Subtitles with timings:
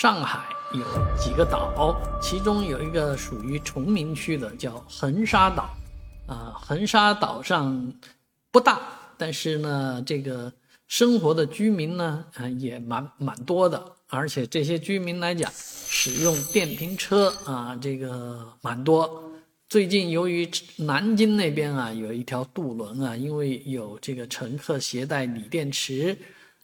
[0.00, 0.82] 上海有
[1.14, 5.68] 几个岛，其中有一个属于崇明区的，叫横沙岛。
[6.26, 7.92] 啊，横沙岛上
[8.50, 8.80] 不大，
[9.18, 10.50] 但是呢，这个
[10.88, 13.92] 生活的居民呢，啊，也蛮蛮多的。
[14.08, 19.22] 而且这些居民来讲，使用电瓶车啊，这个蛮多。
[19.68, 26.16] 最近由于南京那边啊，有一条渡轮啊，因为有这个乘客携带锂电池，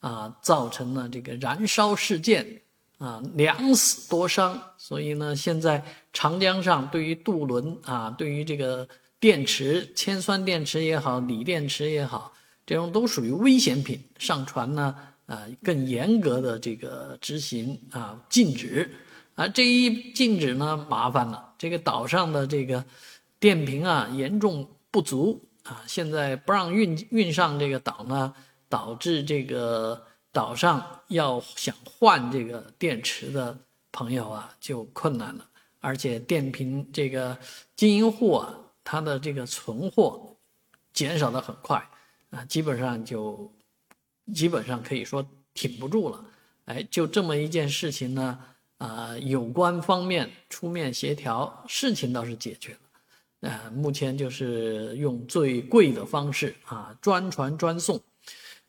[0.00, 2.60] 啊，造成了这个燃烧事件。
[3.02, 12.32] 啊，两死多伤，所以呢，现在长江上对于渡轮啊，对于这个电池、铅酸电池也好，锂电池也好，
[12.64, 14.94] 这种都属于危险品，上船呢，
[15.26, 18.88] 啊，更严格的这个执行啊，禁止。
[19.34, 22.84] 啊，这一禁止呢，麻烦了，这个岛上的这个
[23.40, 28.32] 电瓶啊，严重不足啊，现在不让运运上这个岛呢，
[28.68, 30.00] 导致这个。
[30.32, 33.58] 岛上要想换这个电池的
[33.92, 35.46] 朋友啊，就困难了。
[35.78, 37.38] 而且电瓶这个
[37.76, 40.34] 经营户啊，他的这个存货
[40.94, 41.86] 减少的很快
[42.30, 43.52] 啊，基本上就
[44.32, 46.24] 基本上可以说挺不住了。
[46.64, 48.38] 哎，就这么一件事情呢，
[48.78, 53.50] 啊，有关方面出面协调，事情倒是解决了。
[53.50, 58.00] 啊，目前就是用最贵的方式啊，专传专送，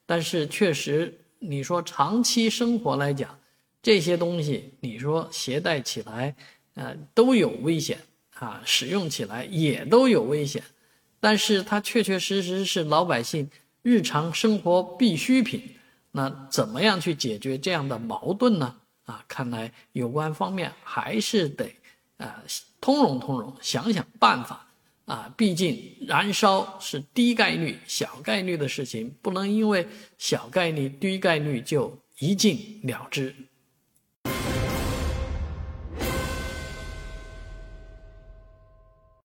[0.06, 1.22] 但是确实。
[1.46, 3.38] 你说长期生活来讲，
[3.82, 6.36] 这些东西你说携带起来，
[6.76, 8.00] 呃，都有危险
[8.36, 10.64] 啊，使用起来也都有危险，
[11.20, 13.50] 但是它确确实实是老百姓
[13.82, 15.62] 日常生活必需品。
[16.12, 18.76] 那怎么样去解决这样的矛盾呢？
[19.06, 21.66] 啊，看来有关方面还是得
[22.18, 22.42] 啊
[22.80, 24.68] 通融通融，想想办法。
[25.06, 29.86] 啊，毕竟燃烧是低概率、小概率的事情，不能因为
[30.18, 33.36] 小概率、低概率就一禁了之。